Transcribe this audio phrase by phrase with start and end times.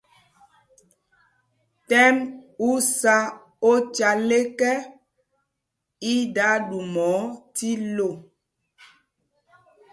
[1.89, 2.15] Tɛ̰m
[2.67, 3.15] u sá
[3.71, 4.71] ocal ekɛ,
[6.11, 7.23] i da ɗuma ɔ
[7.55, 8.09] tí lô.